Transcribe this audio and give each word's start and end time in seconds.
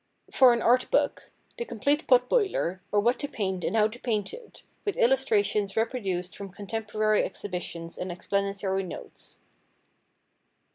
For 0.31 0.51
an 0.51 0.63
Art 0.63 0.89
book: 0.89 1.29
The 1.59 1.63
Complete 1.65 2.07
Pot 2.07 2.27
boiler; 2.27 2.81
or 2.91 2.99
what 2.99 3.19
to 3.19 3.27
paint 3.27 3.63
and 3.63 3.75
how 3.75 3.87
to 3.87 3.99
paint 3.99 4.33
it, 4.33 4.63
with 4.83 4.97
illustrations 4.97 5.77
reproduced 5.77 6.35
from 6.35 6.49
contemporary 6.49 7.23
exhibitions 7.23 7.99
and 7.99 8.11
explanatory 8.11 8.81
notes. 8.81 9.41